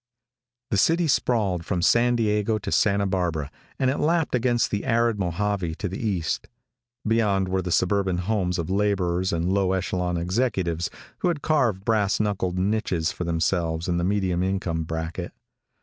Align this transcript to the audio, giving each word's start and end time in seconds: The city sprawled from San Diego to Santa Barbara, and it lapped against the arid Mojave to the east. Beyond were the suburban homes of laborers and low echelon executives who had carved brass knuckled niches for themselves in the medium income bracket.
The 0.71 0.77
city 0.77 1.07
sprawled 1.07 1.63
from 1.63 1.83
San 1.83 2.15
Diego 2.15 2.57
to 2.57 2.71
Santa 2.71 3.05
Barbara, 3.05 3.51
and 3.77 3.91
it 3.91 3.99
lapped 3.99 4.33
against 4.33 4.71
the 4.71 4.83
arid 4.83 5.19
Mojave 5.19 5.75
to 5.75 5.87
the 5.87 5.99
east. 5.99 6.47
Beyond 7.07 7.47
were 7.47 7.61
the 7.61 7.71
suburban 7.71 8.17
homes 8.17 8.57
of 8.57 8.71
laborers 8.71 9.31
and 9.31 9.53
low 9.53 9.73
echelon 9.73 10.17
executives 10.17 10.89
who 11.19 11.27
had 11.27 11.43
carved 11.43 11.85
brass 11.85 12.19
knuckled 12.19 12.57
niches 12.57 13.11
for 13.11 13.25
themselves 13.25 13.87
in 13.87 13.97
the 13.97 14.03
medium 14.03 14.41
income 14.41 14.85
bracket. 14.85 15.33